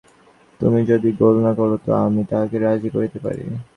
[0.61, 3.43] তুমি যদি গোল না কর তো আমি তাহাকে রাজি করিতে পারি।